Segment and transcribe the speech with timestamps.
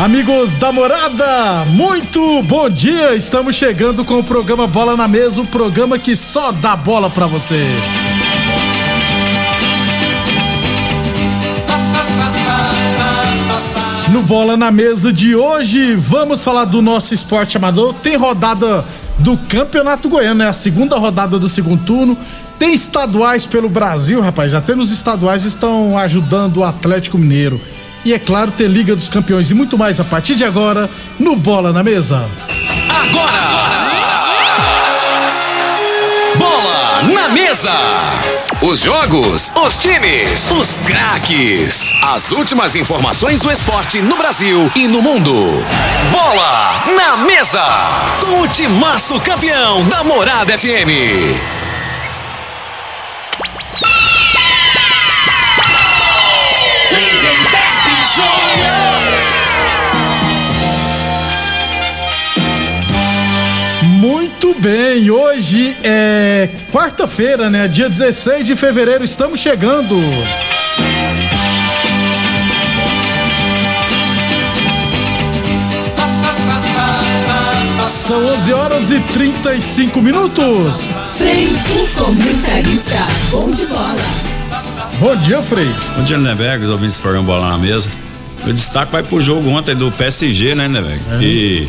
[0.00, 3.14] Amigos da morada, muito bom dia!
[3.14, 7.26] Estamos chegando com o programa Bola na Mesa o programa que só dá bola pra
[7.26, 7.62] você.
[14.10, 17.94] No Bola na Mesa de hoje, vamos falar do nosso esporte amador.
[18.02, 18.84] Tem rodada
[19.18, 22.16] do Campeonato Goiano, é a segunda rodada do segundo turno.
[22.60, 24.52] Tem estaduais pelo Brasil, rapaz.
[24.52, 27.58] Já temos estaduais estão ajudando o Atlético Mineiro.
[28.04, 30.88] E é claro, ter Liga dos Campeões e muito mais a partir de agora
[31.18, 32.28] no Bola na Mesa.
[32.90, 33.40] Agora!
[36.36, 37.72] Bola na Mesa!
[38.60, 41.94] Os jogos, os times, os craques.
[42.02, 45.64] As últimas informações do esporte no Brasil e no mundo.
[46.12, 47.64] Bola na Mesa!
[48.20, 51.59] Com o timaço campeão da Morada FM.
[64.00, 67.68] Muito bem, hoje é quarta-feira, né?
[67.68, 69.96] Dia 16 de fevereiro, estamos chegando.
[77.88, 80.88] São 11 horas e 35 minutos.
[81.16, 84.29] Frei, o comentarista, bom de bola.
[85.00, 85.68] Bom dia, Frei.
[85.96, 87.90] Bom dia, Nevegas, ouvindo esse programa Bola na Mesa.
[88.46, 91.00] O destaque vai pro jogo ontem do PSG, né, Nevegas?
[91.12, 91.22] É.
[91.22, 91.68] E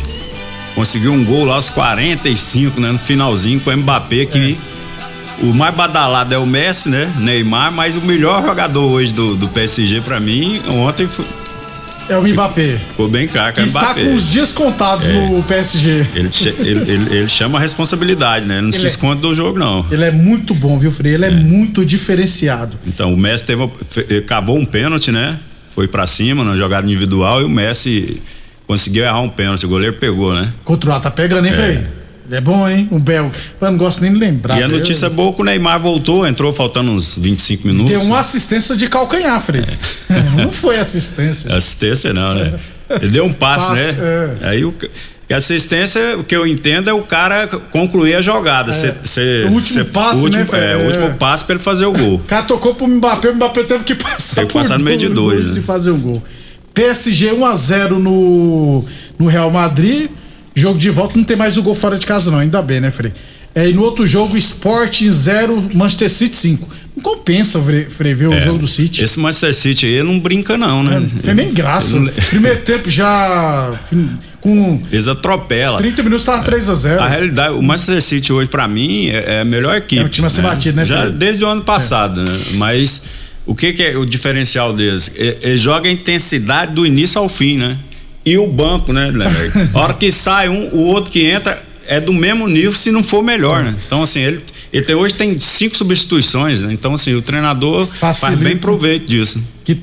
[0.74, 4.58] conseguiu um gol lá aos 45, né, no finalzinho com o Mbappé, que
[5.42, 9.48] o mais badalado é o Messi, né, Neymar, mas o melhor jogador hoje do, do
[9.48, 11.26] PSG pra mim, ontem foi-
[12.08, 12.78] É o Mbappé.
[12.88, 14.04] ficou bem claro que é o está Mbappé.
[14.04, 15.12] com os dias contados É.
[15.28, 16.06] no PSG.
[16.14, 16.30] Ele,
[16.60, 18.60] ele- ele- ele chama a responsabilidade, né?
[18.60, 19.84] Não se Ele é- esconde do jogo, não.
[19.90, 21.14] Ele é muito bom, viu, Frei?
[21.14, 22.74] Ele é, muito diferenciado.
[22.86, 23.68] Então, o Messi teve,
[24.26, 25.38] cavou um pênalti, né?
[25.74, 28.20] Foi pra cima na jogada individual e o Messi
[28.66, 29.64] conseguiu errar um pênalti.
[29.64, 30.52] O goleiro pegou, né?
[30.64, 31.80] Contra o tá pegando, hein, Frei?
[32.32, 32.88] Ele é bom, hein?
[32.90, 33.30] O Bel.
[33.60, 34.58] Eu não gosto nem de lembrar.
[34.58, 37.90] E a notícia Eu- boa é que o Neymar voltou, entrou faltando uns 25 minutos.
[37.90, 39.62] Tem uma assistência de calcanhar, Frei.
[40.38, 41.52] Não foi assistência.
[41.54, 42.54] Assistência não, né?
[42.88, 43.98] Ele deu um passe, Passe, né?
[44.42, 44.48] é.
[44.48, 44.72] Aí o.
[44.72, 44.88] que
[45.34, 48.72] assistência, o que eu entendo é o cara concluir a jogada.
[48.72, 50.64] Cê- cê- O último cê- passe, o último, né, Fred?
[50.64, 50.86] É, o É.
[50.86, 52.14] último passe pra ele fazer o gol.
[52.14, 54.96] O cara tocou pro Mbappé, o Mbappé teve que passar Teve que passar no meio
[54.98, 55.60] de dois, e né?
[55.62, 56.22] fazer um gol.
[56.74, 58.84] PSG 1x0 no,
[59.18, 60.10] no Real Madrid.
[60.54, 62.38] Jogo de volta, não tem mais o gol fora de casa, não.
[62.38, 63.12] Ainda bem, né, Frei?
[63.54, 66.68] É, e no outro jogo, Sport 0, Manchester City 5.
[66.96, 69.00] Não compensa, Frei, Frei ver o jogo do City.
[69.00, 69.04] É.
[69.04, 71.00] Esse Manchester City aí não brinca, não, né?
[71.00, 71.96] Não tem nem graça.
[71.96, 73.72] Ele- Primeiro tempo já
[74.40, 75.76] com Eles atropelam.
[75.78, 76.98] 30 minutos tava 3x0.
[76.98, 80.02] A realidade, o Manchester City hoje, pra mim, é, é a melhor equipe.
[80.02, 82.32] É o time a ser batido, né, Já desde o ano passado, né?
[82.54, 83.04] Mas
[83.46, 85.14] o que, que é o diferencial deles?
[85.16, 87.76] E- Eles jogam a intensidade do início ao fim, né?
[88.24, 89.52] E o banco, né, Lever?
[89.74, 93.02] A hora que sai um, o outro que entra é do mesmo nível, se não
[93.02, 93.74] for melhor, né?
[93.86, 94.40] Então, assim, ele,
[94.72, 96.72] ele tem- hoje tem cinco substituições, né?
[96.72, 98.44] Então, assim, o treinador faz Facilita.
[98.44, 99.44] bem proveito disso.
[99.64, 99.76] que,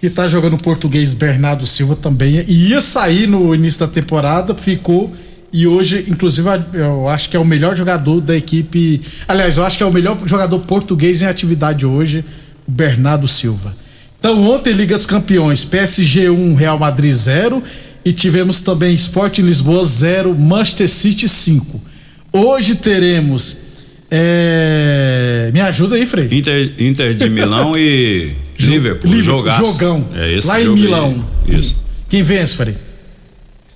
[0.00, 2.44] que tá jogando português Bernardo Silva também.
[2.46, 5.14] Ia sair no início da temporada, ficou.
[5.50, 9.00] E hoje, inclusive, eu acho que é o melhor jogador da equipe.
[9.26, 12.22] Aliás, eu acho que é o melhor jogador português em atividade hoje,
[12.68, 13.74] o Bernardo Silva.
[14.18, 17.62] Então, ontem, Liga dos Campeões, PSG 1, Real Madrid 0.
[18.06, 21.80] E tivemos também Sport Lisboa 0, Manchester City 5.
[22.32, 23.56] Hoje teremos.
[24.08, 26.28] é, Me ajuda aí, Frei.
[26.30, 28.30] Inter, Inter de Milão e
[28.60, 29.10] Liverpool.
[29.10, 29.64] Liverpool, jogaço.
[29.72, 30.06] Jogão.
[30.14, 30.82] É esse Lá em jogo aí.
[30.84, 31.24] Milão.
[31.48, 31.82] Isso.
[32.08, 32.76] Quem vence, Frei?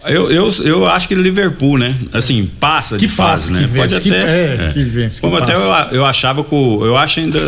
[0.06, 1.94] Eu, eu, eu acho que Liverpool, né?
[2.10, 3.60] Assim, passa Que de fase, né?
[3.64, 4.52] que Pode vence, que- até.
[4.68, 5.60] é, que vence, Como até eu,
[5.98, 7.38] eu achava que o, eu acho ainda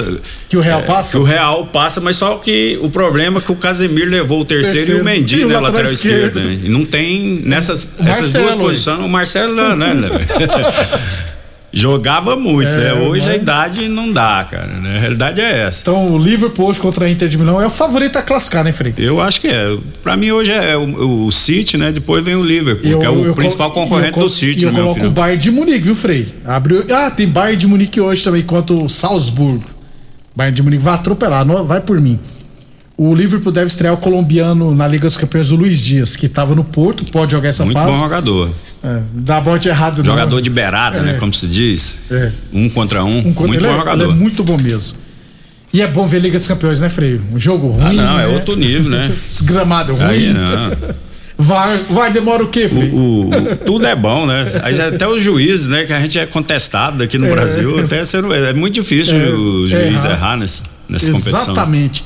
[0.51, 1.13] Que o Real é, passa?
[1.13, 4.45] Que o Real passa, mas só que o problema é que o Casemiro levou o
[4.45, 4.99] terceiro, Terceiro.
[4.99, 5.55] e o Mendy, o né?
[5.55, 6.39] lateral Lateral esquerdo.
[6.41, 6.45] esquerdo.
[6.47, 6.59] né?
[6.65, 9.95] E não tem nessas essas duas posições, o Marcelo, né?
[11.73, 12.93] Jogava muito, é, né?
[12.93, 14.67] Hoje a idade não dá, cara.
[14.67, 14.97] Né?
[14.97, 15.81] A realidade é essa.
[15.81, 18.73] Então o Liverpool hoje contra a Inter de Milão é o favorito a classificar, né,
[18.73, 19.03] Felipe?
[19.03, 19.79] Eu acho que é.
[20.03, 21.91] Pra mim hoje é o, o City, né?
[21.91, 24.69] Depois vem o Liverpool, eu, que é o eu, principal eu, concorrente do City, E
[24.69, 26.29] eu coloco o Bayern de Munique, viu, Frei?
[26.45, 29.65] Abriu, ah, tem Bayern de Munique hoje também contra o Salzburgo.
[30.37, 32.19] Bayern de Munique vai atropelar, não, vai por mim.
[32.99, 36.55] O Liverpool deve estrear o colombiano na Liga dos Campeões, o Luiz Dias, que estava
[36.55, 37.89] no Porto, pode jogar essa Muito fase.
[37.89, 38.51] Muito bom jogador.
[38.85, 40.43] É, dá bote errado Jogador não.
[40.43, 41.13] de beirada, né, é.
[41.13, 41.19] né?
[41.19, 42.01] Como se diz.
[42.11, 42.33] É.
[42.53, 43.19] Um contra um.
[43.19, 44.05] um muito ele bom é, jogador.
[44.05, 44.97] Ele é muito bom mesmo.
[45.73, 47.23] E é bom ver Liga dos Campeões, né, Freio?
[47.33, 47.85] Um jogo ruim.
[47.85, 48.35] Ah, não, é né?
[48.35, 49.11] outro nível, né?
[49.27, 50.05] Desgramado ruim.
[50.05, 50.73] Aí não.
[51.35, 52.95] Vai, vai, demora o quê, Freio?
[52.95, 54.45] O, o, tudo é bom, né?
[54.63, 55.85] Aí até os juízes, né?
[55.85, 57.31] Que a gente é contestado aqui no é.
[57.31, 57.81] Brasil.
[57.81, 61.25] Até ser, é muito difícil é, o juiz errar, errar nessa, nessa Exatamente.
[61.25, 61.53] competição.
[61.55, 62.05] Exatamente.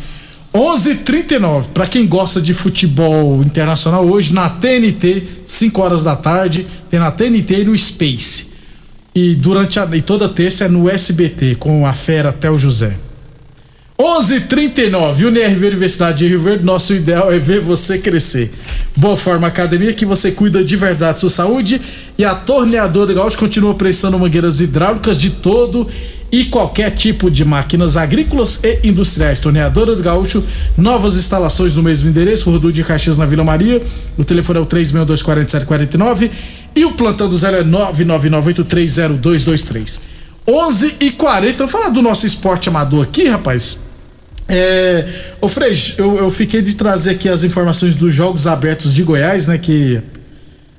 [0.56, 6.99] 11:39 para quem gosta de futebol internacional hoje na TNT 5 horas da tarde tem
[6.99, 8.47] na TNT e no Space.
[9.14, 12.97] E durante a, e toda terça é no SBT com a fera Tel José.
[13.99, 18.50] 11:39 UNRV Universidade de Rio Verde nosso ideal é ver você crescer.
[18.97, 21.81] Boa Forma Academia que você cuida de verdade sua saúde
[22.19, 25.88] e a torneadora Gaúcho continua prestando mangueiras hidráulicas de todo
[26.31, 29.40] e qualquer tipo de máquinas agrícolas e industriais.
[29.40, 30.43] Torneadora do Gaúcho,
[30.76, 33.82] novas instalações no mesmo endereço, Rodul de Caxias na Vila Maria.
[34.17, 36.31] O telefone é o 3624749
[36.75, 40.00] e o plantão do zero é 999830223.
[40.49, 43.79] 11 e 40 Vamos falar do nosso esporte amador aqui, rapaz.
[44.49, 45.08] É,
[45.40, 45.49] ô
[45.99, 49.58] eu, eu fiquei de trazer aqui as informações dos Jogos Abertos de Goiás, né?
[49.58, 50.00] Que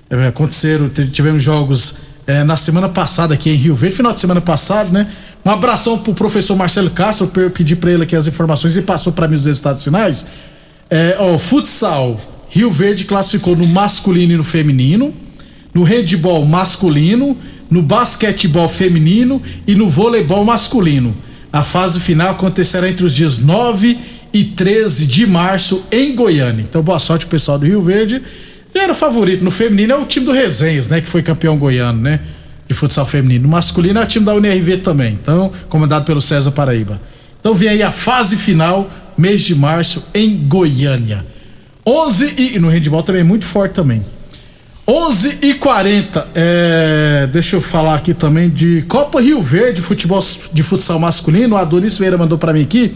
[0.09, 1.95] é, aconteceram, tivemos jogos
[2.25, 5.05] é, na semana passada aqui em Rio Verde, final de semana passado, né?
[5.47, 9.13] Um abração pro professor Marcelo Castro, eu pedi para ele aqui as informações e passou
[9.13, 10.25] para mim os resultados finais.
[10.89, 15.13] É, ó, futsal, Rio Verde classificou no masculino e no feminino,
[15.73, 17.37] no handball masculino,
[17.69, 21.15] no basquetebol feminino e no voleibol masculino.
[21.53, 23.97] A fase final acontecerá entre os dias 9
[24.33, 26.65] e 13 de março em Goiânia.
[26.67, 28.21] Então, boa sorte pro pessoal do Rio Verde.
[28.75, 30.99] Já era favorito no feminino, é o time do Resenhas, né?
[30.99, 32.19] Que foi campeão goiano, né?
[32.67, 33.43] De futsal feminino.
[33.43, 36.99] No masculino é o time da UNRV também, então, comandado pelo César Paraíba.
[37.39, 41.25] Então vem aí a fase final, mês de março, em Goiânia.
[41.85, 44.01] 11 e, e no handball também é muito forte também.
[44.85, 50.23] 11 e 40 é, deixa eu falar aqui também de Copa Rio Verde, futebol
[50.53, 51.55] de futsal masculino.
[51.55, 52.95] O Adonis Vieira mandou para mim aqui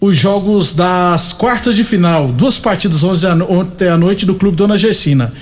[0.00, 2.28] os jogos das quartas de final.
[2.28, 5.32] Duas partidas ontem à noite do Clube Dona Gessina.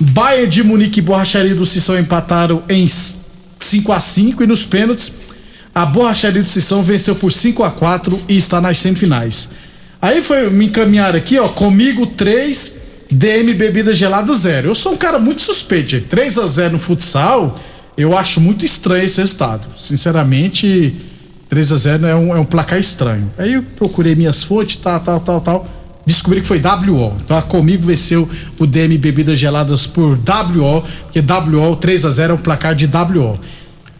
[0.00, 5.12] Bayern de Munique e Borracharia do Sissão empataram em 5 a 5 e nos pênaltis
[5.74, 9.48] a Borracharia do Sissão venceu por 5 a 4 e está nas semifinais.
[10.00, 12.76] Aí foi me encaminhar aqui, ó, comigo 3,
[13.10, 14.68] DM Bebida Gelada 0.
[14.68, 16.04] Eu sou um cara muito suspeito, gente.
[16.04, 17.54] 3 a 0 no futsal,
[17.96, 19.66] eu acho muito estranho esse resultado.
[19.76, 20.94] Sinceramente,
[21.48, 23.28] 3 a 0 é um, é um placar estranho.
[23.36, 27.16] Aí eu procurei minhas fontes, tal, tal, tal, tal descobri que foi WO.
[27.24, 32.32] Então a Comigo venceu o DM Bebidas Geladas por WO, porque WO 3 a 0
[32.32, 33.38] é um placar de WO,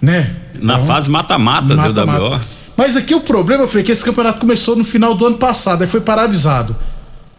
[0.00, 0.30] né?
[0.60, 2.40] Na então, fase mata-mata deu WO.
[2.76, 5.88] Mas aqui o problema foi que esse campeonato começou no final do ano passado, aí
[5.88, 6.74] foi paralisado.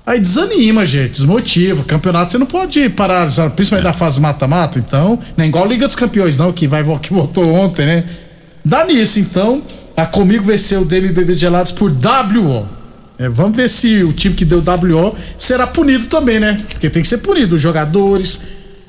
[0.06, 1.84] Aí desanima, gente, desmotiva.
[1.84, 3.90] Campeonato você não pode paralisar, principalmente é.
[3.90, 7.12] na fase mata-mata, então, não é igual a Liga dos Campeões, não, que vai que
[7.12, 8.04] voltou ontem, né?
[8.64, 9.62] Dá nisso, então.
[9.98, 12.68] A Comigo venceu o DM Bebidas Geladas por WO.
[13.18, 16.62] É, vamos ver se o time que deu WO será punido também, né?
[16.72, 18.42] Porque tem que ser punido os jogadores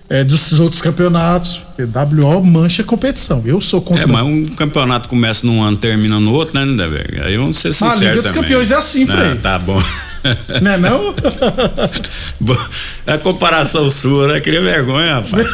[0.08, 1.62] é, dos outros campeonatos.
[1.78, 3.42] WO mancha a competição.
[3.46, 4.04] Eu sou contra.
[4.04, 7.20] É, mas um campeonato começa num ano termina no outro, né, Lindeberg?
[7.20, 7.94] Aí vamos ser sinceros.
[7.94, 9.32] Ah, a Liga dos Campeões é assim, Frei.
[9.32, 9.80] Ah, tá bom.
[10.60, 11.14] Não é não?
[13.06, 14.40] a comparação sua, né?
[14.40, 15.46] Queria vergonha, rapaz.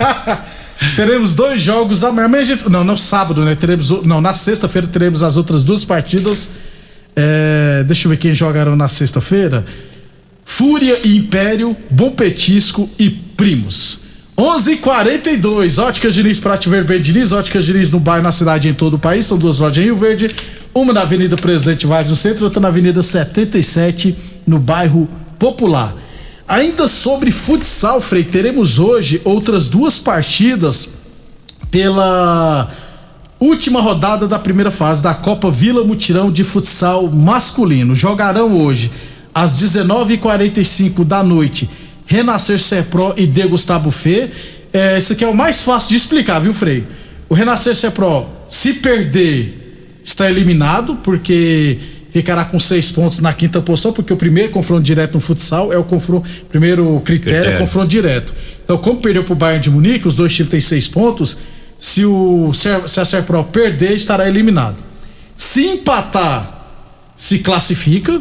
[0.96, 2.30] teremos dois jogos amanhã.
[2.70, 3.54] Não, no sábado, né?
[3.54, 3.90] Teremos.
[4.06, 6.50] Não, na sexta-feira teremos as outras duas partidas
[7.20, 9.64] é, deixa eu ver quem jogaram na sexta-feira.
[10.42, 14.00] Fúria e Império, Bom Petisco e Primos.
[14.36, 18.98] 11:42 Óticas Diniz, Prate Vermelho Diniz, Óticas Diniz no bairro, na cidade em todo o
[18.98, 19.26] país.
[19.26, 20.34] São duas lojas em Rio Verde,
[20.74, 25.06] uma na Avenida Presidente Vargas no centro, outra na Avenida 77 no bairro
[25.38, 25.94] Popular.
[26.48, 30.88] Ainda sobre futsal, Frei, teremos hoje outras duas partidas
[31.70, 32.68] pela
[33.40, 37.94] Última rodada da primeira fase da Copa Vila Mutirão de Futsal Masculino.
[37.94, 38.92] Jogarão hoje,
[39.34, 41.66] às 19h45 da noite,
[42.04, 44.28] Renascer Serpro e De Gustavo Fê.
[44.70, 46.84] É, esse aqui é o mais fácil de explicar, viu, Frei?
[47.30, 51.78] O Renascer Serpro, se perder, está eliminado, porque
[52.10, 55.78] ficará com seis pontos na quinta posição, porque o primeiro confronto direto no futsal é
[55.78, 57.50] o confronto, primeiro critério, critério.
[57.52, 58.34] é o confronto direto.
[58.62, 61.38] Então, como perdeu para o Bayern de Munique, os dois times têm seis pontos
[61.80, 64.76] Se, o, se a Serpro perder, estará eliminado.
[65.34, 66.60] Se empatar,
[67.16, 68.20] se classifica.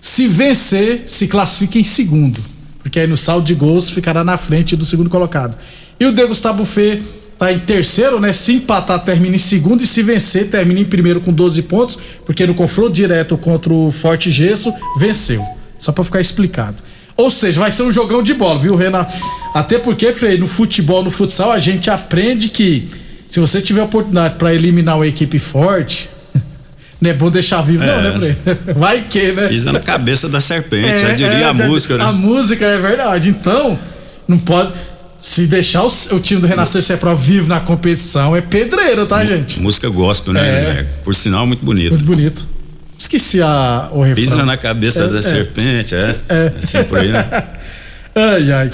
[0.00, 2.40] Se vencer, se classifica em segundo.
[2.82, 5.56] Porque aí no saldo de gols ficará na frente do segundo colocado.
[6.00, 7.00] E o De Gustavo Fê
[7.38, 8.32] tá em terceiro, né?
[8.32, 9.82] Se empatar, termina em segundo.
[9.82, 11.98] E se vencer, termina em primeiro com 12 pontos.
[12.26, 15.44] Porque no confronto direto contra o Forte Gesso, venceu.
[15.78, 16.76] Só para ficar explicado.
[17.20, 19.14] Ou seja, vai ser um jogão de bola, viu, Renato?
[19.54, 22.88] Até porque, Frei, no futebol, no futsal, a gente aprende que
[23.28, 26.08] se você tiver oportunidade para eliminar uma equipe forte,
[26.98, 27.86] não é bom deixar vivo, é.
[27.86, 28.56] não, né, Frei?
[28.74, 29.48] Vai que, né?
[29.48, 32.04] Pisa na cabeça da serpente, é, já diria é, a já, música, né?
[32.04, 33.28] A música é verdade.
[33.28, 33.78] Então,
[34.26, 34.72] não pode.
[35.20, 39.22] Se deixar o, o time do Renascer ser pro vivo na competição, é pedreiro, tá,
[39.26, 39.60] gente?
[39.60, 40.48] Música gospel, né?
[40.48, 40.86] É.
[41.04, 41.90] Por sinal, muito bonito.
[41.90, 42.59] Muito bonito.
[43.00, 44.22] Esqueci a, o refrão.
[44.22, 46.14] Pisa na cabeça é, da é, serpente, é.
[46.28, 46.52] É.
[46.58, 47.24] Assim por aí, né?
[48.14, 48.70] ai, ai.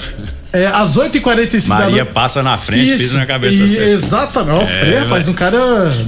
[0.51, 2.13] É, às 8h45 Maria da noite.
[2.13, 3.89] passa na frente, Isso, pisa na cabeça da serpente.
[3.91, 4.65] Exatamente.
[4.65, 5.59] Ó, é, rapaz, um cara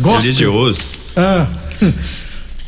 [0.01, 0.21] gosta.
[0.21, 0.81] Religioso.
[1.15, 1.47] Ah.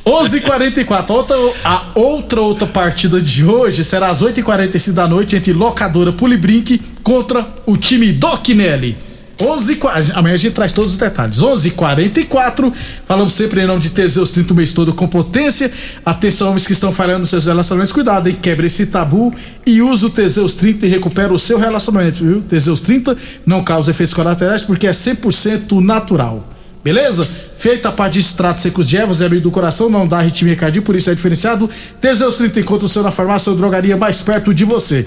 [0.06, 6.14] 11:44 outra, a outra outra partida de hoje será às 8h45 da noite entre locadora
[6.14, 8.98] Pulibrink contra o time do Quinelli.
[9.46, 9.80] 11
[10.14, 11.42] Amanhã a gente traz todos os detalhes.
[11.42, 12.72] 11:44
[13.06, 15.72] Falamos sempre em nome de Teseus 30 o mês todo com potência.
[16.06, 17.92] Atenção, homens que estão falhando nos seus relacionamentos.
[17.92, 18.38] Cuidado, hein?
[18.42, 19.34] Quebre esse tabu
[19.66, 22.42] e use o Teseus 30 e recupera o seu relacionamento, viu?
[22.42, 26.48] Teseus 30 não causa efeitos colaterais porque é 100% natural.
[26.84, 27.28] Beleza?
[27.58, 30.56] Feita a parte de extratos secos de ervas e amigo do coração, não dá arritmia
[30.56, 31.70] cardíaca, por isso é diferenciado.
[32.00, 35.06] Teseus 30 encontra o seu na farmácia ou drogaria mais perto de você.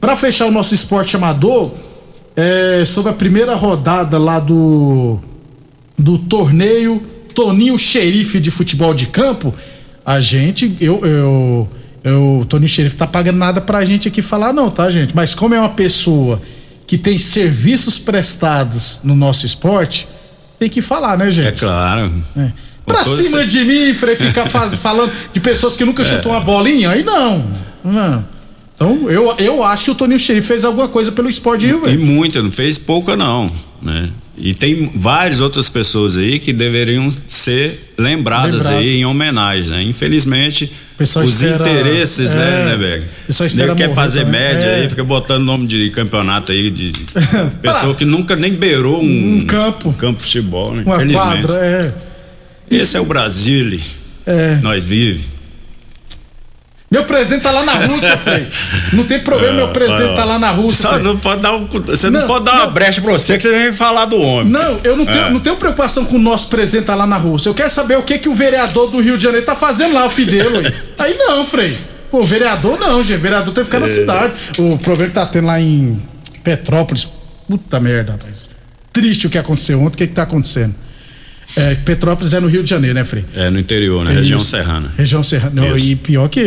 [0.00, 1.72] Para fechar o nosso esporte amador,
[2.36, 5.18] é, sobre a primeira rodada lá do
[5.98, 7.00] do torneio
[7.34, 9.54] Toninho Xerife de futebol de campo,
[10.04, 11.68] a gente, eu, eu,
[12.04, 15.14] eu o Toninho Xerife tá pagando nada pra gente aqui falar não, tá, gente?
[15.14, 16.40] Mas como é uma pessoa
[16.86, 20.08] que tem serviços prestados no nosso esporte,
[20.58, 21.48] tem que falar, né, gente?
[21.48, 22.12] É claro.
[22.36, 22.50] É.
[22.84, 24.46] Pra cima de mim, Frei, ficar
[24.76, 26.04] falando de pessoas que nunca é.
[26.04, 27.44] chutou uma bolinha, aí não.
[27.84, 28.31] Não.
[28.82, 32.02] Então, eu, eu acho que o Toninho Xerife fez alguma coisa pelo esporte Rio Verde.
[32.02, 33.46] E muita, não fez pouca não,
[33.80, 34.08] né?
[34.36, 38.78] E tem várias outras pessoas aí que deveriam ser lembradas, lembradas.
[38.78, 39.82] aí em homenagem, né?
[39.84, 43.04] Infelizmente, os espera, interesses, né, é, né, né, Berg?
[43.62, 44.40] Ele quer fazer também.
[44.40, 44.80] média é.
[44.80, 46.92] aí, fica botando nome de campeonato aí de
[47.60, 50.82] pessoa que nunca nem beirou um, um campo, um campo de futebol, né?
[50.84, 51.46] Uma Infelizmente.
[51.46, 51.94] Quadra, é.
[52.70, 53.78] Esse é o Brasil.
[54.26, 54.58] É.
[54.62, 55.20] Nós vive.
[56.92, 58.46] Meu presente tá lá na Rússia, Frei.
[58.92, 60.90] Não tem problema, meu presente tá lá na Rússia.
[60.90, 62.64] Só não pode dar um, você não, não pode dar não.
[62.64, 64.52] uma brecha pra você que você vem falar do homem.
[64.52, 65.30] Não, eu não tenho, é.
[65.30, 67.48] não tenho preocupação com o nosso presente tá lá na Rússia.
[67.48, 70.04] Eu quero saber o que que o vereador do Rio de Janeiro tá fazendo lá,
[70.04, 70.58] o Fidelo.
[70.58, 70.74] aí.
[70.98, 71.74] aí não, Frei.
[72.10, 73.16] Pô, o vereador não, gente.
[73.16, 73.80] O vereador tem que ficar é.
[73.80, 74.34] na cidade.
[74.58, 75.98] O problema que tá tendo lá em
[76.44, 77.08] Petrópolis.
[77.48, 78.50] Puta merda, rapaz.
[78.92, 79.94] Triste o que aconteceu ontem.
[79.94, 80.74] O que que tá acontecendo?
[81.56, 83.24] É, Petrópolis é no Rio de Janeiro, né, Frei?
[83.34, 84.12] É, no interior, né?
[84.12, 84.92] Região serrana.
[84.96, 85.76] Região serrana.
[85.78, 86.42] e pior que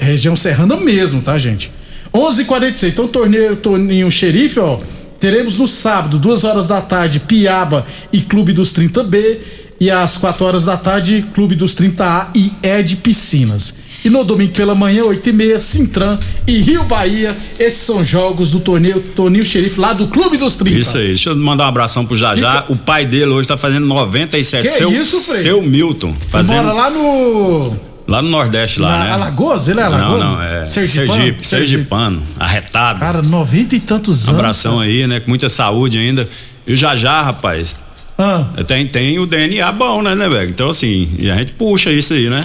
[0.00, 1.70] região serrana mesmo, tá, gente?
[2.12, 2.40] 11:46.
[2.40, 4.78] h 46 Então, torneio Toninho Xerife, ó.
[5.20, 9.38] Teremos no sábado, duas horas da tarde, Piaba e Clube dos 30B.
[9.78, 13.74] E às 4 horas da tarde, Clube dos 30A e Ed Piscinas.
[14.06, 17.36] E no domingo pela manhã, 8 e meia, Sintran e Rio Bahia.
[17.58, 20.78] Esses são jogos do torneio Toninho Xerife, lá do Clube dos 30.
[20.78, 21.06] Isso aí.
[21.08, 22.62] Deixa eu mandar um abração pro Jajá.
[22.62, 22.72] Fica...
[22.72, 24.62] O pai dele hoje tá fazendo 97.
[24.62, 25.40] Que seu, isso, Frei?
[25.40, 26.14] Seu Milton.
[26.28, 26.62] Fazendo...
[26.62, 27.76] Mora lá no...
[28.06, 29.10] Lá no Nordeste, lá, Na, né?
[29.10, 29.66] Alagoas?
[29.66, 30.20] Ele é Alagoas?
[30.20, 33.00] Não, não, é Sergipano, Sergipe, Sergipano, arretado.
[33.00, 34.28] Cara, 90 e tantos anos.
[34.28, 34.84] Um abração cara.
[34.84, 35.18] aí, né?
[35.18, 36.24] Com muita saúde ainda.
[36.64, 37.74] E o Jajá, rapaz,
[38.16, 38.44] ah.
[38.64, 40.48] tem, tem o DNA bom, né, né, velho?
[40.48, 42.40] Então, assim, e a gente puxa isso aí, né?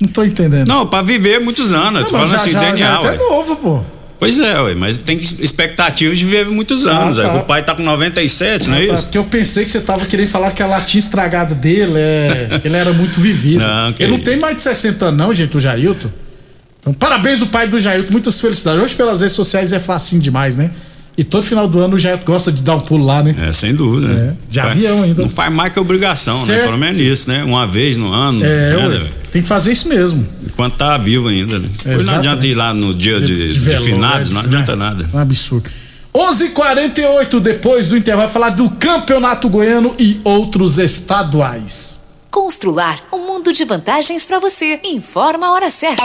[0.00, 0.66] Não tô entendendo.
[0.66, 2.00] Não, pra viver muitos anos.
[2.00, 3.80] Não, tô falando já, assim, já, DNA, já é até novo, pô.
[4.20, 7.18] Pois é, ué, mas tem expectativa de viver muitos ah, anos.
[7.18, 7.34] Ah, tá.
[7.36, 9.04] O pai tá com 97, ah, não é tá, isso?
[9.04, 12.60] Porque eu pensei que você tava querendo falar que a latinha estragada dele é.
[12.62, 13.60] ele era muito vivido.
[13.60, 16.10] Não, ele não tem mais de 60 anos, não, gente, o Jailton.
[16.80, 18.82] Então, parabéns o pai do Jailton, muitas felicidades.
[18.82, 20.70] Hoje pelas redes sociais é facinho demais, né?
[21.16, 23.34] E todo final do ano já gosta de dar um pulo lá, né?
[23.48, 24.12] É, sem dúvida.
[24.12, 25.22] É, de avião ainda.
[25.22, 26.44] Não faz mais que obrigação, né?
[26.44, 26.60] certo.
[26.60, 26.66] né?
[26.66, 27.42] Pelo menos isso, né?
[27.42, 28.44] Uma vez no ano.
[28.44, 29.00] É, né?
[29.30, 30.26] Tem que fazer isso mesmo.
[30.44, 31.68] Enquanto tá vivo ainda, né?
[31.82, 34.84] Pois não adianta ir lá no dia de, de, de finados, não adianta né?
[34.84, 35.08] nada.
[35.14, 35.70] Um absurdo.
[36.14, 42.00] 11:48 depois do intervalo falar do Campeonato Goiano e outros estaduais.
[42.30, 44.80] Constrular um mundo de vantagens para você.
[44.84, 46.04] Informa a hora certa.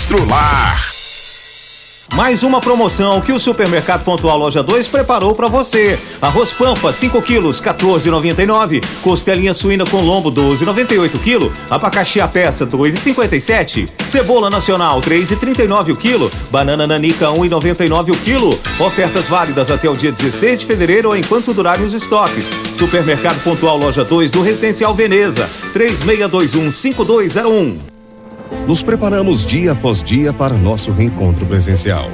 [2.15, 5.97] Mais uma promoção que o Supermercado Pontual Loja 2 preparou para você.
[6.21, 8.83] Arroz Pampa, 5 quilos, 14,99.
[9.01, 11.53] Costelinha suína com lombo, 12,98 quilo.
[11.69, 13.87] Abacaxi a peça, 2,57.
[14.07, 16.29] Cebola nacional, 3,39 o quilo.
[16.51, 18.59] Banana nanica, 1,99 o quilo.
[18.79, 22.51] Ofertas válidas até o dia 16 de fevereiro ou enquanto durarem os estoques.
[22.73, 27.90] Supermercado Pontual Loja 2 do Residencial Veneza, 3621-5201.
[28.67, 32.11] Nos preparamos dia após dia para nosso reencontro presencial.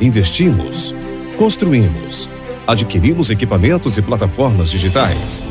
[0.00, 0.94] Investimos,
[1.36, 2.28] construímos,
[2.66, 5.44] adquirimos equipamentos e plataformas digitais.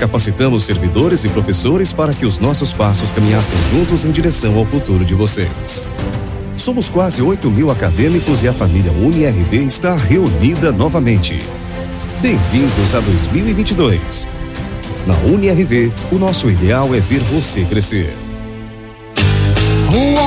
[0.00, 5.04] Capacitamos servidores e professores para que os nossos passos caminhassem juntos em direção ao futuro
[5.04, 5.86] de vocês.
[6.56, 11.38] Somos quase 8 mil acadêmicos e a família UniRV está reunida novamente.
[12.22, 14.26] Bem-vindos a 2022.
[15.06, 18.23] Na UniRV, o nosso ideal é ver você crescer.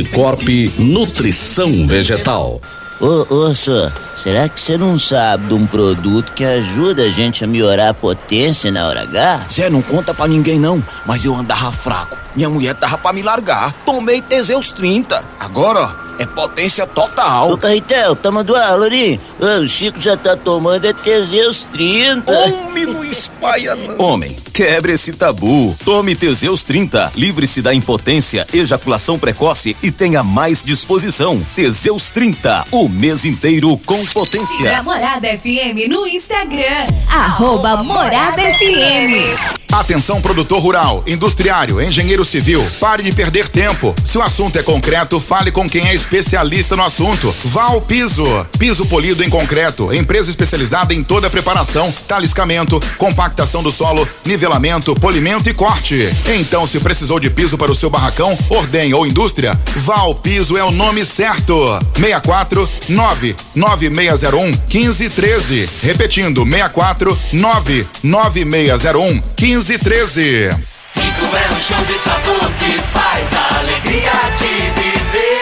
[0.00, 2.62] Corp Nutrição Vegetal.
[2.98, 7.44] Ô, ô, senhor, será que você não sabe de um produto que ajuda a gente
[7.44, 9.46] a melhorar a potência na hora H?
[9.52, 12.16] Zé, não conta pra ninguém não, mas eu andava fraco.
[12.34, 13.74] Minha mulher tava pra me largar.
[13.84, 15.22] Tomei Teseus 30.
[15.38, 17.50] Agora, ó, é potência total.
[17.50, 19.20] Ô, Carretel, toma do ar, Lourinho.
[19.40, 22.32] Ô, o Chico já tá tomando é Teseus 30.
[22.32, 23.98] Homem, não espalha não.
[23.98, 25.76] Homem, quebre esse tabu.
[25.84, 27.12] Tome Teseus 30.
[27.16, 31.44] Livre-se da impotência, ejaculação precoce e tenha mais disposição.
[31.56, 32.66] Teseus 30.
[32.70, 34.56] O mês inteiro com potência.
[34.56, 36.86] Siga Morada FM no Instagram.
[37.10, 39.62] Arroba Morada FM.
[39.72, 43.94] Atenção produtor rural, industriário, engenheiro civil, pare de perder tempo.
[44.04, 47.34] Se o assunto é concreto, fale com quem é especialista no assunto.
[47.44, 48.24] Val Piso,
[48.58, 54.94] piso polido em concreto, empresa especializada em toda a preparação, taliscamento, compactação do solo, nivelamento,
[54.96, 56.06] polimento e corte.
[56.38, 60.62] Então, se precisou de piso para o seu barracão, ordem ou indústria, Val Piso é
[60.62, 61.56] o nome certo.
[61.96, 65.68] 64 99601 1513.
[65.82, 70.50] Repetindo, 64 99601 1513.
[70.94, 75.41] Rico é um show de sabor que faz a alegria de viver.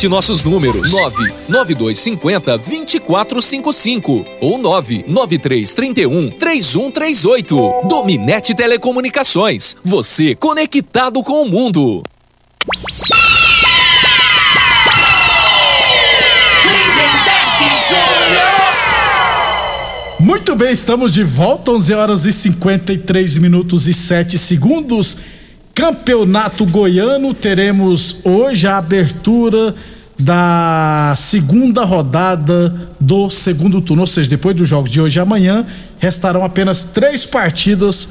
[0.07, 7.87] nossos números: 99250 2455 ou 99331 3138.
[7.87, 9.75] Dominete Telecomunicações.
[9.83, 12.03] Você conectado com o mundo.
[20.19, 25.17] Muito bem, estamos de volta, 11 horas e 53 minutos e 7 segundos.
[25.73, 29.73] Campeonato Goiano, teremos hoje a abertura
[30.19, 35.65] da segunda rodada do segundo turno, ou seja, depois dos jogos de hoje e amanhã,
[35.99, 38.07] restarão apenas três partidas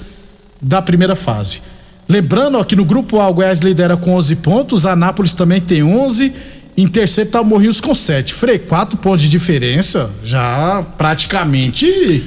[0.61, 1.63] da primeira fase.
[2.09, 5.61] Lembrando ó, que no grupo A o Goiás lidera com 11 pontos, a Anápolis também
[5.61, 6.33] tem 11,
[6.77, 8.35] em terceiro está o Morrinhos com 7.
[8.35, 12.25] Frei, quatro pontos de diferença, já praticamente.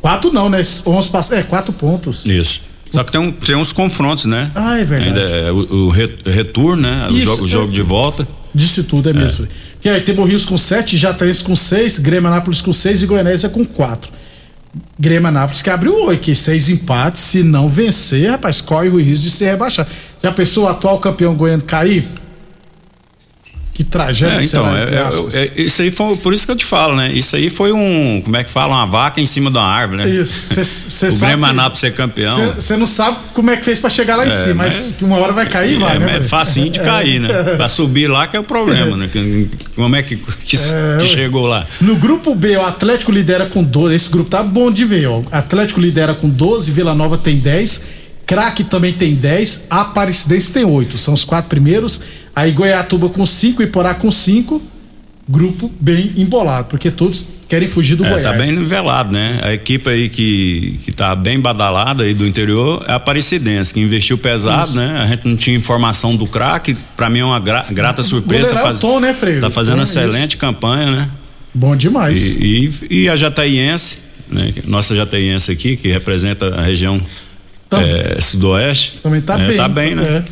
[0.00, 0.62] Quatro não, né?
[0.86, 1.32] 11 pass...
[1.32, 2.24] É, quatro pontos.
[2.24, 2.73] Isso.
[2.94, 4.50] Só que tem, um, tem uns confrontos, né?
[4.54, 5.08] Ah, é verdade.
[5.20, 7.08] Ainda é o, o re- retorno, né?
[7.10, 7.74] O Isso, jogo, o jogo é.
[7.74, 8.26] de volta.
[8.54, 9.46] Disse tudo, é mesmo.
[9.80, 13.48] Que aí tem Morrinhos com 7, Jataense com 6, Grêmio Anápolis com 6 e Goianésia
[13.48, 14.10] com 4.
[14.98, 19.24] Grêmio Anápolis que abriu 8, que seis empates, se não vencer, rapaz, corre o risco
[19.24, 19.88] de ser rebaixado.
[20.22, 22.06] Já pensou o atual campeão goiano cair?
[23.74, 26.56] Que tragédia É, então, será, é, é- é- isso aí foi, por isso que eu
[26.56, 27.10] te falo, né?
[27.12, 30.04] Isso aí foi um, como é que fala, uma vaca em cima de uma árvore,
[30.04, 30.10] né?
[30.10, 32.54] Isso, cê- cê o sabe Grêmio Anápolis ser campeão.
[32.54, 35.04] Você não sabe como é que fez pra chegar lá em É, cima, mas, que
[35.04, 36.16] uma hora vai cair, vai, é, né?
[36.18, 37.28] é facinho de cair, né?
[37.58, 39.10] Pra subir lá que é o problema, né?
[39.74, 40.56] Como é que, que,
[41.00, 41.66] que chegou lá?
[41.80, 43.92] No grupo B, o Atlético lidera com 12.
[43.92, 45.20] Esse grupo tá bom de ver, ó.
[45.32, 47.82] Atlético lidera com 12, Vila Nova tem 10,
[48.24, 50.96] Craque também tem 10, Aparecidense tem 8.
[50.96, 52.00] São os quatro primeiros.
[52.34, 54.60] Aí Goiatuba com 5 e Porá com 5.
[55.26, 58.24] Grupo bem embolado, porque todos querem fugir do É, Goiás.
[58.24, 59.38] tá bem nivelado, né?
[59.42, 63.80] A equipe aí que, que tá bem badalada aí do interior é a Aparecidense, que
[63.80, 64.76] investiu pesado, Isso.
[64.76, 65.00] né?
[65.00, 68.50] A gente não tinha informação do craque, pra mim é uma gra- grata surpresa.
[68.50, 69.40] goleiro é o Tom, né, Freire?
[69.40, 71.08] Tá fazendo Tom, excelente campanha, né?
[71.54, 72.36] Bom demais.
[72.38, 74.52] E, e, e a Jataiense, né?
[74.66, 77.00] Nossa Jataiense aqui, que representa a região
[77.72, 79.00] é, sudoeste.
[79.00, 79.56] Também tá é, bem.
[79.56, 80.02] Tá bem, né?
[80.06, 80.24] É.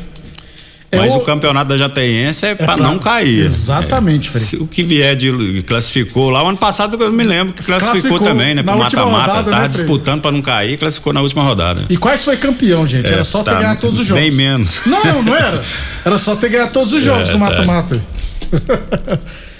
[0.94, 1.20] Mas É o...
[1.20, 3.44] o- campeonato da Jataiense é, pra pra- não cair.
[3.46, 7.54] Exatamente, É, se o que vier de classificou lá, o ano passado eu me lembro
[7.54, 8.62] que classificou, Classificou também, né?
[8.62, 9.26] Pro mata-mata.
[9.32, 11.82] rodada, Tava né, disputando pra não cair, classificou na última rodada.
[11.88, 13.08] E quais foi campeão, gente?
[13.10, 14.22] É, Era só tá ter ganhado todos os jogos.
[14.22, 14.82] Bem menos.
[14.86, 15.62] Não, não era.
[16.04, 17.50] Era só ter ganhado todos os jogos É, no tá.
[17.50, 18.02] mata-mata.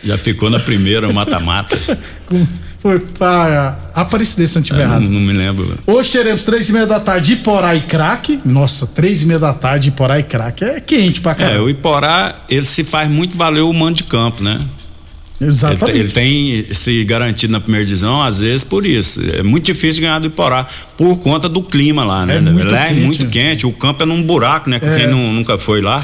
[0.05, 1.79] Já ficou na primeira mata-mata.
[3.19, 5.03] Pra Aparecidense, se não tiver não, errado.
[5.09, 5.79] não me lembro.
[5.87, 8.39] Hoje teremos três e meia da tarde Iporá e Craque.
[8.45, 10.65] Nossa, três e meia da tarde Iporá e Craque.
[10.65, 11.65] É quente pra É, caramba.
[11.65, 14.59] o Iporá, ele se faz muito valer o mando de campo, né?
[15.43, 15.99] Exatamente.
[15.99, 19.21] Ele, tem- ele tem se garantido na primeira divisão, às vezes por isso.
[19.35, 22.37] É muito difícil ganhar do Iporá, por conta do clima lá, né?
[22.37, 23.01] É muito lá é quente.
[23.01, 24.79] muito quente, o campo é num buraco, né?
[24.81, 24.97] É.
[24.99, 26.01] Quem não- nunca foi lá.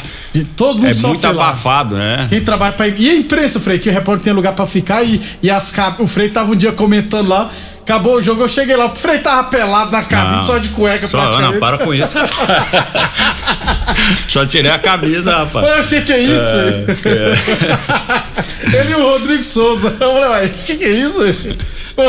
[0.57, 1.31] Todo mundo é muito lá.
[1.31, 2.27] abafado, né?
[2.29, 2.89] Quem trabalha pra.
[2.89, 5.75] E a imprensa, Frei, que o repórter tem lugar pra ficar e, e as.
[5.99, 7.51] O Frei tava um dia comentando lá.
[7.89, 8.85] Acabou o jogo, eu cheguei lá.
[8.85, 11.53] O Frei tava pelado na cabine, Não, só de cueca só- praticamente.
[11.55, 12.17] Não, para com isso.
[14.29, 15.67] Só tirei a camisa, rapaz.
[15.67, 16.55] Eu acho que que é isso?
[16.57, 16.85] É,
[18.79, 19.89] Ele e o Rodrigo Souza.
[20.01, 21.19] Eu falei, ué, que que é isso?
[21.97, 22.03] Pô,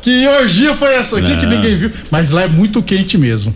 [0.00, 1.52] que orgia foi essa aqui que Não.
[1.56, 1.90] ninguém viu?
[2.10, 3.54] Mas lá é muito quente mesmo.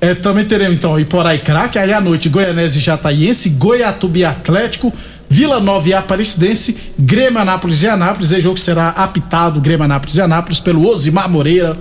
[0.00, 4.24] É, também teremos então Iporá e Craque, aí à noite Goianese e Jataiense, Goiatuba e
[4.24, 4.92] Atlético,
[5.28, 10.20] Vila Nova e Aparecidense, Grêmio Anápolis e Anápolis, esse jogo será apitado Grêmio Anápolis e
[10.20, 11.76] Anápolis pelo Osimar Moreira,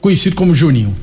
[0.00, 0.94] conhecido como Juninho.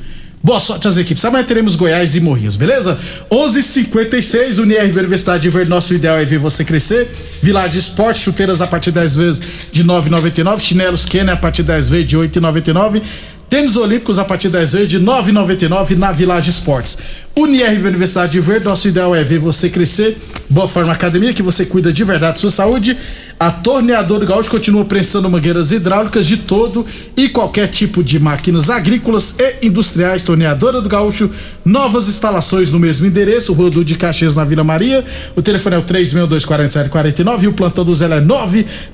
[0.42, 1.24] Boa sorte às equipes.
[1.24, 2.96] Amanhã teremos Goiás e Morrinhos, beleza?
[3.30, 5.68] 11:56 Unirv Universidade de Verde.
[5.68, 7.08] Nosso ideal é ver você crescer.
[7.42, 10.60] Village Esporte, chuteiras a partir 10 vezes de 9,99.
[10.60, 13.02] Chinelos Kenner a partir 10 vezes de 8,99.
[13.48, 16.98] Tênis Olímpicos a partir 10 vezes de 9,99 na Village Esportes.
[17.34, 18.66] Unirv Universidade de Verde.
[18.66, 20.18] Nosso ideal é ver você crescer.
[20.50, 22.94] Boa Forma Academia, que você cuida de verdade da sua saúde.
[23.40, 26.84] A Torneadora Gaúcho continua prensando mangueiras hidráulicas de todo
[27.16, 30.24] e qualquer tipo de máquinas agrícolas e industriais.
[30.24, 31.30] Torneadora do Gaúcho,
[31.64, 35.04] novas instalações no mesmo endereço, Rua de Caxias, na Vila Maria.
[35.36, 38.20] O telefone é o 3624749 e o plantão do Zé é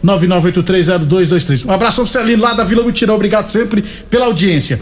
[0.04, 1.64] 999830223.
[1.64, 4.78] Um abraço pro Celino lá da Vila Mutirão, obrigado sempre pela audiência.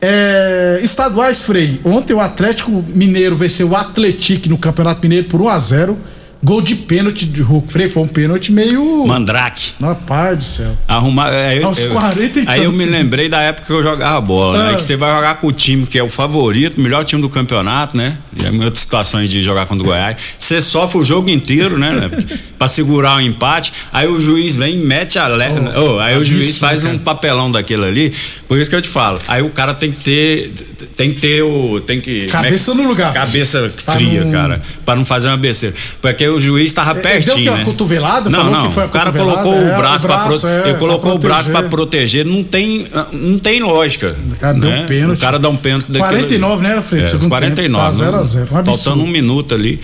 [0.00, 1.78] É, estaduais, Frei.
[1.84, 5.98] Ontem o Atlético Mineiro venceu o Atletique no Campeonato Mineiro por 1 a 0
[6.44, 7.72] Gol de pênalti de Hulk.
[7.72, 9.06] Frei, foi um pênalti meio.
[9.06, 9.72] Mandrake.
[9.80, 10.76] Rapaz do céu.
[10.86, 11.30] Arrumar.
[11.30, 14.20] Aí, eu- Aos eu- 40 e aí eu me lembrei da época que eu jogava
[14.20, 14.70] bola, né?
[14.72, 14.74] Ah.
[14.74, 17.30] Que você vai jogar com o time que é o favorito, o melhor time do
[17.30, 18.18] campeonato, né?
[18.52, 20.16] Em outras situações de jogar contra o Goiás.
[20.38, 21.92] Você sofre o jogo inteiro, né?
[21.92, 22.10] né?
[22.58, 23.72] pra segurar o empate.
[23.90, 25.44] Aí o juiz vem e mete a le...
[25.78, 26.94] Oh, aí o absurdo, juiz faz cara.
[26.94, 28.12] um papelão daquele ali.
[28.46, 29.18] Por isso que eu te falo.
[29.26, 30.52] Aí o cara tem que ter.
[30.94, 31.80] Tem que ter o.
[31.80, 32.26] Tem que.
[32.26, 33.12] Cabeça é que- no lugar.
[33.12, 34.62] Cabeça Pra fria, não- cara.
[34.84, 35.74] Pra não fazer uma besteira.
[36.00, 37.36] Porque o juiz tava Ele deu pertinho.
[37.36, 37.48] o quê?
[37.48, 37.64] Uma né?
[37.64, 38.28] cotovelada?
[38.30, 38.66] Não, não.
[38.68, 41.60] o cara colocou É, o braço, pra braço, pro- é, ele colocou o braço proteger.
[41.60, 42.26] pra proteger.
[42.26, 44.14] Não tem, não tem lógica.
[44.32, 45.18] O cara deu um pênalti.
[45.18, 47.04] O cara dá um pênalti daquele 49, né, Fred?
[47.04, 47.62] É, Segundo 49.
[47.62, 48.48] tempo, tá zero a zero.
[48.52, 48.76] Um absurdo.
[48.84, 49.80] Faltando um minuto ali.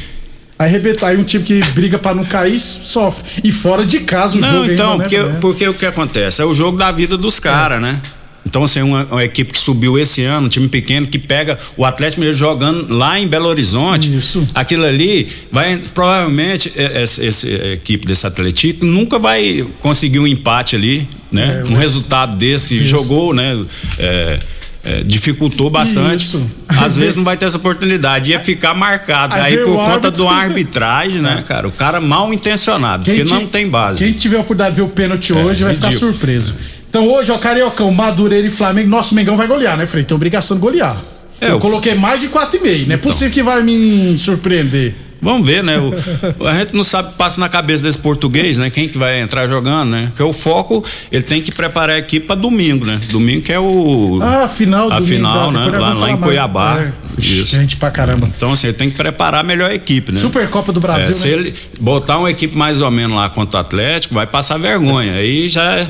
[0.58, 3.24] Aí arrebentar aí um time que briga pra não cair, sofre.
[3.42, 5.36] E fora de casa o não, jogo então, ainda, porque, né?
[5.40, 6.42] porque o que acontece?
[6.42, 7.98] É o jogo da vida dos caras, né?
[8.46, 11.84] Então, assim, uma, uma equipe que subiu esse ano, um time pequeno, que pega o
[11.84, 14.16] Atlético Mineiro jogando lá em Belo Horizonte.
[14.16, 14.46] Isso.
[14.54, 20.74] Aquilo ali vai, provavelmente, é, essa, essa equipe desse Atlético nunca vai conseguir um empate
[20.74, 21.62] ali, né?
[21.66, 22.86] É, um resultado desse, Isso.
[22.86, 23.62] jogou, né?
[23.98, 24.38] É,
[24.82, 26.24] é, dificultou bastante.
[26.24, 26.42] Isso.
[26.68, 28.30] Às vezes não vai ter essa oportunidade.
[28.30, 29.34] Ia ficar marcado.
[29.34, 30.22] Aí Aí, por conta árbitro.
[30.24, 31.68] uma arbitragem, né, cara?
[31.68, 33.98] O cara mal intencionado, Quem porque não tem base.
[33.98, 36.54] Quem tiver a oportunidade de ver o pênalti hoje vai ficar É, surpreso.
[36.90, 40.02] Então hoje, ó, Cariocão, Madureira e Flamengo, nosso Mengão vai golear, né, Frei?
[40.04, 40.96] Tem obrigação de golear.
[41.40, 42.86] É, Eu o- coloquei mais de 4,5.
[42.86, 42.98] Não é Então.
[43.10, 44.94] possível que vai me surpreender.
[45.22, 45.78] Vamos ver, né?
[45.78, 48.70] O- a gente não sabe, passa na cabeça desse português, né?
[48.70, 50.06] Quem que vai entrar jogando, né?
[50.08, 52.98] Porque o foco, ele tem que preparar a equipe para domingo, né?
[53.10, 54.18] Domingo que é o.
[54.22, 55.66] Ah, final A final, né?
[55.78, 56.16] Lá, lá em.
[56.16, 56.80] Cuiabá.
[56.80, 56.92] É.
[57.20, 57.54] Isso.
[57.54, 58.26] Gente pra caramba.
[58.34, 60.18] Então, assim, ele tem que preparar a melhor equipe, né?
[60.18, 61.34] Supercopa do Brasil, É, se né?
[61.34, 65.12] ele botar uma equipe mais ou menos lá contra o Atlético, vai passar vergonha.
[65.12, 65.86] Aí já é-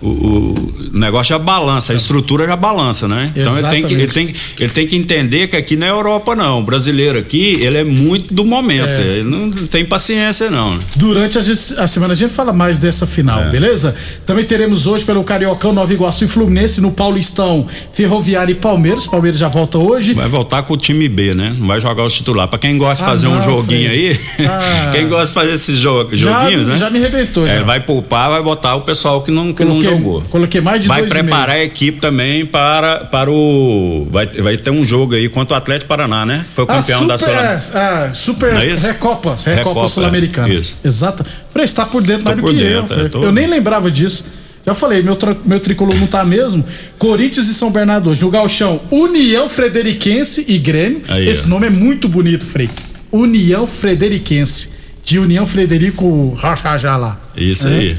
[0.00, 0.54] o, o
[0.98, 3.32] negócio já balança, a estrutura já balança, né?
[3.34, 6.34] Então ele tem, que, ele, tem, ele tem que entender que aqui não é Europa,
[6.36, 6.60] não.
[6.60, 8.88] O brasileiro aqui, ele é muito do momento.
[8.88, 9.00] É.
[9.18, 10.76] Ele não tem paciência, não.
[10.96, 11.42] Durante a,
[11.82, 13.50] a semana a gente fala mais dessa final, É.
[13.50, 13.94] beleza?
[14.26, 19.06] Também teremos hoje pelo Cariocão, Nova Iguaçu e Fluminense, no Paulistão, Ferroviário e Palmeiras.
[19.06, 20.14] Palmeiras já volta hoje.
[20.14, 21.54] Vai voltar com o time B, né?
[21.58, 22.50] Não vai jogar os titulares.
[22.50, 24.08] Pra quem gosta de Ah, fazer um não, joguinho Fred.
[24.38, 24.90] aí, Ah.
[24.92, 26.76] quem gosta de fazer esses jo Já- joguinhos, né?
[26.76, 27.54] já me arrebentou, já.
[27.54, 30.22] É, vai poupar, vai botar o pessoal que não, que não jogou.
[30.22, 34.06] coloquei mais de Vai dois preparar a equipe também para, para o.
[34.10, 36.44] Vai, vai ter um jogo aí contra o Atlético Paraná, né?
[36.52, 38.58] Foi o campeão ah, da super, Sul é, ah, super é?
[38.74, 40.48] Recopa, Recopa, Recopa, Sul-Americana.
[40.48, 40.78] é, isso.
[40.84, 41.24] Exato.
[41.52, 43.06] Frei, você tá por dentro Tô mais do que dentro, eu.
[43.06, 44.24] é, tô- Eu nem lembrava disso.
[44.66, 46.64] Já falei, meu, meu tricolor não tá mesmo.
[46.98, 48.22] Corinthians e São Bernardo hoje.
[48.22, 51.02] No Galchão, União Frederiquense e Grêmio.
[51.06, 51.48] Aí, Esse ó.
[51.48, 52.70] nome é muito bonito, Frei.
[53.12, 54.70] União Frederiquense.
[55.04, 57.20] De União Frederico Rachajá lá.
[57.36, 57.72] Isso É.
[57.72, 57.96] aí.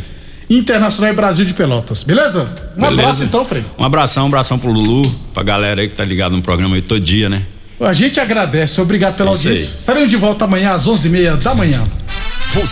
[0.49, 2.03] Internacional e Brasil de Pelotas.
[2.03, 2.41] Beleza?
[2.77, 3.01] Um Beleza?
[3.01, 3.63] abraço então, Frei.
[3.77, 6.81] Um abração, um abração pro Lulu, pra galera aí que tá ligado no programa aí
[6.81, 7.41] todo dia, né?
[7.79, 8.79] A gente agradece.
[8.79, 9.73] Obrigado pela É audiência.
[9.79, 11.83] Estaremos de volta amanhã às 11h30 da manhã.